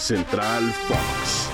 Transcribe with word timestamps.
Central 0.00 0.72
Fox. 0.88 1.50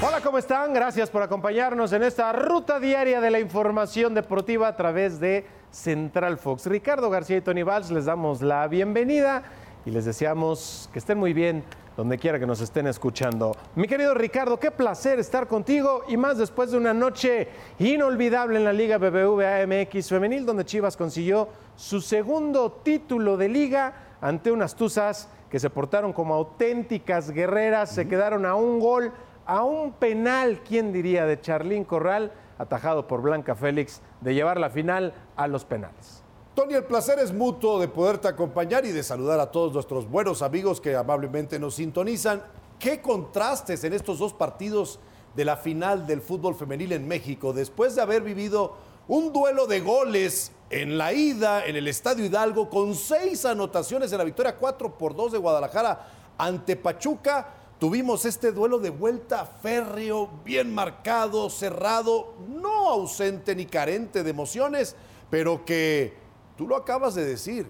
Hola, 0.00 0.20
¿cómo 0.20 0.38
están? 0.38 0.72
Gracias 0.72 1.10
por 1.10 1.22
acompañarnos 1.22 1.92
en 1.92 2.04
esta 2.04 2.32
ruta 2.32 2.78
diaria 2.78 3.20
de 3.20 3.32
la 3.32 3.40
información 3.40 4.14
deportiva 4.14 4.68
a 4.68 4.76
través 4.76 5.18
de 5.18 5.44
Central 5.72 6.38
Fox. 6.38 6.66
Ricardo 6.66 7.10
García 7.10 7.38
y 7.38 7.40
Tony 7.40 7.64
Valls 7.64 7.90
les 7.90 8.04
damos 8.04 8.42
la 8.42 8.68
bienvenida 8.68 9.42
y 9.84 9.90
les 9.90 10.04
deseamos 10.04 10.88
que 10.92 11.00
estén 11.00 11.18
muy 11.18 11.32
bien 11.32 11.64
donde 11.96 12.18
quiera 12.18 12.38
que 12.38 12.46
nos 12.46 12.60
estén 12.60 12.86
escuchando. 12.86 13.56
Mi 13.76 13.86
querido 13.86 14.14
Ricardo, 14.14 14.58
qué 14.58 14.70
placer 14.70 15.18
estar 15.18 15.46
contigo 15.46 16.02
y 16.08 16.16
más 16.16 16.38
después 16.38 16.70
de 16.70 16.78
una 16.78 16.92
noche 16.92 17.48
inolvidable 17.78 18.58
en 18.58 18.64
la 18.64 18.72
Liga 18.72 18.98
BBVA 18.98 19.66
MX 19.66 20.08
Femenil, 20.08 20.44
donde 20.44 20.64
Chivas 20.64 20.96
consiguió 20.96 21.48
su 21.76 22.00
segundo 22.00 22.72
título 22.82 23.36
de 23.36 23.48
liga 23.48 23.94
ante 24.20 24.50
unas 24.50 24.74
tuzas 24.74 25.28
que 25.50 25.60
se 25.60 25.70
portaron 25.70 26.12
como 26.12 26.34
auténticas 26.34 27.30
guerreras, 27.30 27.90
se 27.94 28.08
quedaron 28.08 28.44
a 28.44 28.56
un 28.56 28.80
gol, 28.80 29.12
a 29.46 29.62
un 29.62 29.92
penal, 29.92 30.60
¿quién 30.66 30.92
diría?, 30.92 31.26
de 31.26 31.40
Charlín 31.40 31.84
Corral, 31.84 32.32
atajado 32.58 33.06
por 33.06 33.22
Blanca 33.22 33.54
Félix, 33.54 34.00
de 34.20 34.34
llevar 34.34 34.58
la 34.58 34.70
final 34.70 35.12
a 35.36 35.46
los 35.46 35.64
penales. 35.64 36.23
Tony, 36.54 36.74
el 36.74 36.84
placer 36.84 37.18
es 37.18 37.32
mutuo 37.32 37.80
de 37.80 37.88
poderte 37.88 38.28
acompañar 38.28 38.86
y 38.86 38.92
de 38.92 39.02
saludar 39.02 39.40
a 39.40 39.50
todos 39.50 39.72
nuestros 39.72 40.08
buenos 40.08 40.40
amigos 40.40 40.80
que 40.80 40.94
amablemente 40.94 41.58
nos 41.58 41.74
sintonizan. 41.74 42.44
¿Qué 42.78 43.00
contrastes 43.00 43.82
en 43.82 43.92
estos 43.92 44.20
dos 44.20 44.32
partidos 44.32 45.00
de 45.34 45.44
la 45.44 45.56
final 45.56 46.06
del 46.06 46.20
fútbol 46.20 46.54
femenil 46.54 46.92
en 46.92 47.08
México? 47.08 47.52
Después 47.52 47.96
de 47.96 48.02
haber 48.02 48.22
vivido 48.22 48.76
un 49.08 49.32
duelo 49.32 49.66
de 49.66 49.80
goles 49.80 50.52
en 50.70 50.96
la 50.96 51.12
ida 51.12 51.66
en 51.66 51.74
el 51.74 51.88
Estadio 51.88 52.24
Hidalgo 52.24 52.70
con 52.70 52.94
seis 52.94 53.44
anotaciones 53.44 54.12
en 54.12 54.18
la 54.18 54.24
victoria 54.24 54.56
4 54.56 54.96
por 54.96 55.16
2 55.16 55.32
de 55.32 55.38
Guadalajara 55.38 56.08
ante 56.38 56.76
Pachuca. 56.76 57.48
Tuvimos 57.80 58.24
este 58.26 58.52
duelo 58.52 58.78
de 58.78 58.90
vuelta 58.90 59.44
férreo, 59.44 60.30
bien 60.44 60.72
marcado, 60.72 61.50
cerrado, 61.50 62.34
no 62.48 62.90
ausente 62.90 63.56
ni 63.56 63.66
carente 63.66 64.22
de 64.22 64.30
emociones, 64.30 64.94
pero 65.30 65.64
que 65.64 66.23
Tú 66.56 66.66
lo 66.68 66.76
acabas 66.76 67.14
de 67.14 67.24
decir. 67.24 67.68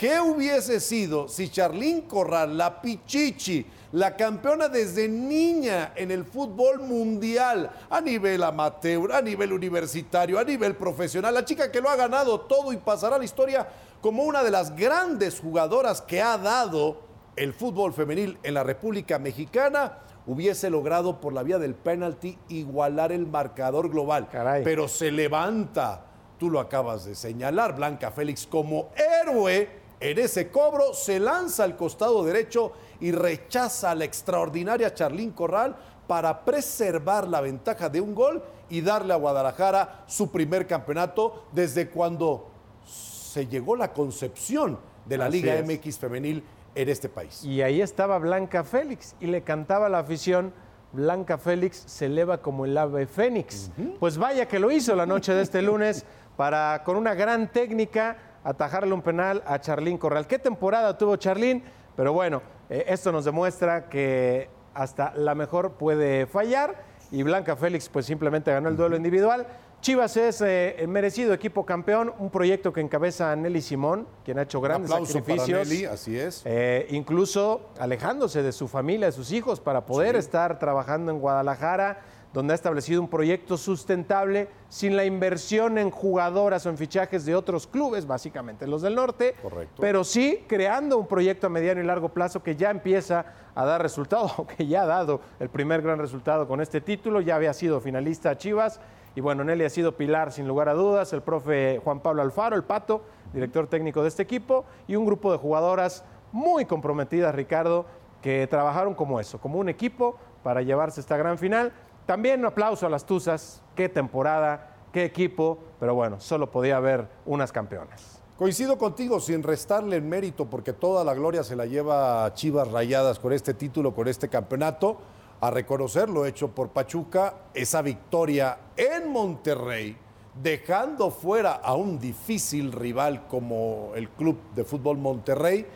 ¿Qué 0.00 0.18
hubiese 0.18 0.80
sido 0.80 1.28
si 1.28 1.50
Charlín 1.50 2.02
Corral, 2.08 2.56
la 2.56 2.80
Pichichi, 2.80 3.66
la 3.92 4.16
campeona 4.16 4.68
desde 4.68 5.06
niña 5.06 5.92
en 5.94 6.10
el 6.10 6.24
fútbol 6.24 6.80
mundial, 6.80 7.70
a 7.90 8.00
nivel 8.00 8.42
amateur, 8.42 9.12
a 9.12 9.20
nivel 9.20 9.52
universitario, 9.52 10.38
a 10.38 10.44
nivel 10.44 10.74
profesional, 10.74 11.34
la 11.34 11.44
chica 11.44 11.70
que 11.70 11.82
lo 11.82 11.90
ha 11.90 11.96
ganado 11.96 12.40
todo 12.40 12.72
y 12.72 12.78
pasará 12.78 13.16
a 13.16 13.18
la 13.18 13.26
historia 13.26 13.68
como 14.00 14.22
una 14.22 14.42
de 14.42 14.50
las 14.50 14.74
grandes 14.74 15.38
jugadoras 15.38 16.00
que 16.00 16.22
ha 16.22 16.38
dado 16.38 17.02
el 17.36 17.52
fútbol 17.52 17.92
femenil 17.92 18.38
en 18.42 18.54
la 18.54 18.64
República 18.64 19.18
Mexicana, 19.18 19.98
hubiese 20.26 20.70
logrado 20.70 21.20
por 21.20 21.34
la 21.34 21.42
vía 21.42 21.58
del 21.58 21.74
penalti 21.74 22.38
igualar 22.48 23.12
el 23.12 23.26
marcador 23.26 23.90
global. 23.90 24.28
Pero 24.64 24.88
se 24.88 25.10
levanta 25.10 26.06
tú 26.40 26.50
lo 26.50 26.58
acabas 26.58 27.04
de 27.04 27.14
señalar, 27.14 27.76
Blanca 27.76 28.10
Félix 28.10 28.46
como 28.46 28.88
héroe 28.96 29.68
en 30.00 30.18
ese 30.18 30.50
cobro, 30.50 30.94
se 30.94 31.20
lanza 31.20 31.64
al 31.64 31.76
costado 31.76 32.24
derecho 32.24 32.72
y 32.98 33.12
rechaza 33.12 33.90
a 33.90 33.94
la 33.94 34.06
extraordinaria 34.06 34.94
Charlín 34.94 35.32
Corral 35.32 35.76
para 36.06 36.42
preservar 36.42 37.28
la 37.28 37.42
ventaja 37.42 37.90
de 37.90 38.00
un 38.00 38.14
gol 38.14 38.42
y 38.70 38.80
darle 38.80 39.12
a 39.12 39.16
Guadalajara 39.16 40.04
su 40.06 40.30
primer 40.32 40.66
campeonato 40.66 41.44
desde 41.52 41.90
cuando 41.90 42.48
se 42.86 43.46
llegó 43.46 43.76
la 43.76 43.92
concepción 43.92 44.78
de 45.04 45.18
la 45.18 45.28
Liga 45.28 45.62
MX 45.62 45.98
femenil 45.98 46.42
en 46.74 46.88
este 46.88 47.10
país. 47.10 47.44
Y 47.44 47.60
ahí 47.60 47.82
estaba 47.82 48.18
Blanca 48.18 48.64
Félix 48.64 49.14
y 49.20 49.26
le 49.26 49.42
cantaba 49.42 49.90
la 49.90 49.98
afición. 49.98 50.54
Blanca 50.92 51.38
Félix 51.38 51.84
se 51.86 52.06
eleva 52.06 52.38
como 52.38 52.64
el 52.64 52.76
ave 52.76 53.06
fénix. 53.06 53.70
Pues 54.00 54.18
vaya 54.18 54.48
que 54.48 54.58
lo 54.58 54.70
hizo 54.72 54.96
la 54.96 55.06
noche 55.06 55.32
de 55.32 55.42
este 55.42 55.62
lunes 55.62 56.04
para 56.40 56.82
con 56.84 56.96
una 56.96 57.12
gran 57.12 57.52
técnica 57.52 58.16
atajarle 58.42 58.94
un 58.94 59.02
penal 59.02 59.42
a 59.46 59.60
Charlín 59.60 59.98
Corral. 59.98 60.26
¿Qué 60.26 60.38
temporada 60.38 60.96
tuvo 60.96 61.16
Charlín? 61.16 61.62
Pero 61.94 62.14
bueno, 62.14 62.40
eh, 62.70 62.86
esto 62.88 63.12
nos 63.12 63.26
demuestra 63.26 63.90
que 63.90 64.48
hasta 64.72 65.12
la 65.16 65.34
mejor 65.34 65.72
puede 65.72 66.24
fallar 66.24 66.82
y 67.10 67.22
Blanca 67.24 67.56
Félix 67.56 67.90
pues 67.90 68.06
simplemente 68.06 68.50
ganó 68.50 68.70
el 68.70 68.76
duelo 68.78 68.96
individual. 68.96 69.46
Chivas 69.82 70.16
es 70.16 70.40
eh, 70.40 70.76
el 70.78 70.88
merecido 70.88 71.34
equipo 71.34 71.66
campeón, 71.66 72.10
un 72.18 72.30
proyecto 72.30 72.72
que 72.72 72.80
encabeza 72.80 73.36
Nelly 73.36 73.60
Simón, 73.60 74.08
quien 74.24 74.38
ha 74.38 74.42
hecho 74.42 74.62
grandes 74.62 74.90
sacrificios. 74.90 75.68
Nelly, 75.68 75.84
así 75.84 76.18
es. 76.18 76.40
Eh, 76.46 76.86
incluso 76.88 77.68
alejándose 77.78 78.42
de 78.42 78.52
su 78.52 78.66
familia, 78.66 79.08
de 79.08 79.12
sus 79.12 79.30
hijos, 79.30 79.60
para 79.60 79.84
poder 79.84 80.16
estar 80.16 80.58
trabajando 80.58 81.12
en 81.12 81.18
Guadalajara 81.18 82.00
donde 82.32 82.52
ha 82.52 82.54
establecido 82.54 83.00
un 83.00 83.08
proyecto 83.08 83.56
sustentable 83.56 84.48
sin 84.68 84.96
la 84.96 85.04
inversión 85.04 85.78
en 85.78 85.90
jugadoras 85.90 86.64
o 86.64 86.70
en 86.70 86.78
fichajes 86.78 87.24
de 87.24 87.34
otros 87.34 87.66
clubes, 87.66 88.06
básicamente 88.06 88.66
los 88.66 88.82
del 88.82 88.94
norte, 88.94 89.34
Correcto. 89.42 89.80
pero 89.80 90.04
sí 90.04 90.44
creando 90.46 90.96
un 90.98 91.08
proyecto 91.08 91.48
a 91.48 91.50
mediano 91.50 91.80
y 91.80 91.84
largo 91.84 92.10
plazo 92.10 92.42
que 92.42 92.54
ya 92.54 92.70
empieza 92.70 93.26
a 93.54 93.64
dar 93.64 93.82
resultado, 93.82 94.46
que 94.56 94.66
ya 94.66 94.82
ha 94.82 94.86
dado 94.86 95.20
el 95.40 95.48
primer 95.48 95.82
gran 95.82 95.98
resultado 95.98 96.46
con 96.46 96.60
este 96.60 96.80
título, 96.80 97.20
ya 97.20 97.36
había 97.36 97.52
sido 97.52 97.80
finalista 97.80 98.30
a 98.30 98.38
Chivas, 98.38 98.80
y 99.16 99.20
bueno, 99.20 99.42
Nelly 99.42 99.64
ha 99.64 99.70
sido 99.70 99.96
pilar 99.96 100.30
sin 100.30 100.46
lugar 100.46 100.68
a 100.68 100.74
dudas, 100.74 101.12
el 101.12 101.22
profe 101.22 101.80
Juan 101.82 101.98
Pablo 101.98 102.22
Alfaro, 102.22 102.54
el 102.54 102.62
Pato, 102.62 103.02
director 103.32 103.66
técnico 103.66 104.02
de 104.02 104.08
este 104.08 104.22
equipo, 104.22 104.64
y 104.86 104.94
un 104.94 105.04
grupo 105.04 105.32
de 105.32 105.38
jugadoras 105.38 106.04
muy 106.30 106.64
comprometidas, 106.64 107.34
Ricardo, 107.34 107.86
que 108.22 108.46
trabajaron 108.46 108.94
como 108.94 109.18
eso, 109.18 109.40
como 109.40 109.58
un 109.58 109.68
equipo 109.68 110.16
para 110.44 110.62
llevarse 110.62 111.00
esta 111.00 111.16
gran 111.16 111.38
final 111.38 111.72
también 112.06 112.40
un 112.40 112.46
aplauso 112.46 112.86
a 112.86 112.90
las 112.90 113.04
Tuzas, 113.04 113.62
qué 113.74 113.88
temporada, 113.88 114.76
qué 114.92 115.04
equipo, 115.04 115.58
pero 115.78 115.94
bueno, 115.94 116.20
solo 116.20 116.50
podía 116.50 116.76
haber 116.76 117.08
unas 117.26 117.52
campeonas. 117.52 118.20
Coincido 118.36 118.78
contigo 118.78 119.20
sin 119.20 119.42
restarle 119.42 119.96
el 119.96 120.02
mérito 120.02 120.46
porque 120.46 120.72
toda 120.72 121.04
la 121.04 121.12
gloria 121.14 121.44
se 121.44 121.56
la 121.56 121.66
lleva 121.66 122.24
a 122.24 122.32
Chivas 122.32 122.70
Rayadas 122.70 123.18
con 123.18 123.32
este 123.32 123.52
título, 123.52 123.94
con 123.94 124.08
este 124.08 124.28
campeonato, 124.28 124.98
a 125.40 125.50
reconocer 125.50 126.08
lo 126.08 126.26
hecho 126.26 126.48
por 126.48 126.70
Pachuca, 126.70 127.34
esa 127.54 127.82
victoria 127.82 128.58
en 128.76 129.10
Monterrey, 129.10 129.96
dejando 130.42 131.10
fuera 131.10 131.52
a 131.52 131.74
un 131.74 131.98
difícil 131.98 132.72
rival 132.72 133.26
como 133.26 133.92
el 133.94 134.08
Club 134.08 134.38
de 134.54 134.64
Fútbol 134.64 134.98
Monterrey 134.98 135.66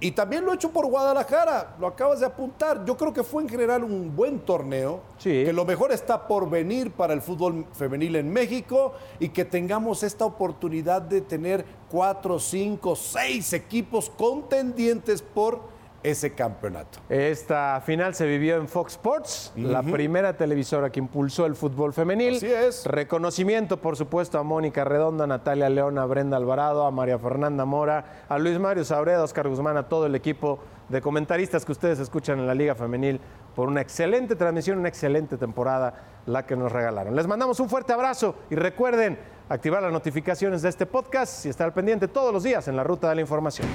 y 0.00 0.12
también 0.12 0.44
lo 0.44 0.52
he 0.52 0.54
hecho 0.54 0.70
por 0.70 0.86
Guadalajara, 0.86 1.76
lo 1.78 1.86
acabas 1.86 2.20
de 2.20 2.26
apuntar. 2.26 2.84
Yo 2.86 2.96
creo 2.96 3.12
que 3.12 3.22
fue 3.22 3.42
en 3.42 3.48
general 3.50 3.84
un 3.84 4.16
buen 4.16 4.40
torneo, 4.40 5.00
que 5.22 5.52
lo 5.52 5.66
mejor 5.66 5.92
está 5.92 6.26
por 6.26 6.48
venir 6.48 6.90
para 6.90 7.12
el 7.12 7.20
fútbol 7.20 7.66
femenil 7.72 8.16
en 8.16 8.32
México 8.32 8.94
y 9.18 9.28
que 9.28 9.44
tengamos 9.44 10.02
esta 10.02 10.24
oportunidad 10.24 11.02
de 11.02 11.20
tener 11.20 11.66
cuatro, 11.90 12.38
cinco, 12.38 12.96
seis 12.96 13.52
equipos 13.52 14.08
contendientes 14.08 15.20
por 15.20 15.69
ese 16.02 16.32
campeonato. 16.32 16.98
Esta 17.08 17.80
final 17.84 18.14
se 18.14 18.26
vivió 18.26 18.56
en 18.56 18.68
Fox 18.68 18.92
Sports, 18.92 19.52
la 19.56 19.82
primera 19.82 20.36
televisora 20.36 20.90
que 20.90 20.98
impulsó 20.98 21.46
el 21.46 21.54
fútbol 21.54 21.92
femenil. 21.92 22.36
Así 22.36 22.46
es. 22.46 22.86
Reconocimiento, 22.86 23.78
por 23.78 23.96
supuesto, 23.96 24.38
a 24.38 24.42
Mónica 24.42 24.84
Redonda, 24.84 25.24
a 25.24 25.26
Natalia 25.26 25.68
Leona, 25.68 26.02
a 26.02 26.06
Brenda 26.06 26.36
Alvarado, 26.36 26.86
a 26.86 26.90
María 26.90 27.18
Fernanda 27.18 27.64
Mora, 27.64 28.24
a 28.28 28.38
Luis 28.38 28.58
Mario 28.58 28.84
Sabreda, 28.84 29.20
a 29.20 29.24
Oscar 29.24 29.48
Guzmán, 29.48 29.76
a 29.76 29.88
todo 29.88 30.06
el 30.06 30.14
equipo 30.14 30.60
de 30.88 31.00
comentaristas 31.00 31.64
que 31.64 31.72
ustedes 31.72 31.98
escuchan 31.98 32.38
en 32.38 32.46
la 32.46 32.54
Liga 32.54 32.74
Femenil 32.74 33.20
por 33.54 33.68
una 33.68 33.80
excelente 33.80 34.36
transmisión, 34.36 34.78
una 34.78 34.88
excelente 34.88 35.36
temporada 35.36 35.94
la 36.26 36.46
que 36.46 36.56
nos 36.56 36.72
regalaron. 36.72 37.14
Les 37.14 37.26
mandamos 37.26 37.60
un 37.60 37.68
fuerte 37.68 37.92
abrazo 37.92 38.34
y 38.50 38.54
recuerden 38.54 39.18
activar 39.48 39.82
las 39.82 39.92
notificaciones 39.92 40.62
de 40.62 40.68
este 40.68 40.86
podcast 40.86 41.44
y 41.46 41.48
estar 41.48 41.66
al 41.66 41.72
pendiente 41.72 42.08
todos 42.08 42.32
los 42.32 42.42
días 42.42 42.68
en 42.68 42.76
la 42.76 42.84
ruta 42.84 43.08
de 43.08 43.16
la 43.16 43.20
información. 43.20 43.68